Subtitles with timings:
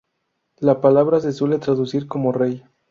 [0.57, 2.63] La palabra se suele traducir como "rey".